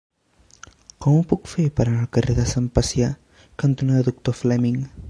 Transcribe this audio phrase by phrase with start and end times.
[1.05, 3.13] Com ho puc fer per anar al carrer Sant Pacià
[3.65, 4.87] cantonada Doctor Fleming?